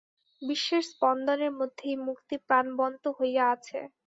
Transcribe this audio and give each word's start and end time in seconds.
বিশ্বের 0.41 0.83
স্পন্দনের 0.91 1.51
মধ্যে 1.59 1.83
এই 1.89 1.97
মুক্তি 2.07 2.35
প্রাণবন্ত 2.47 3.03
হইয়া 3.17 3.43
আছে। 3.55 3.79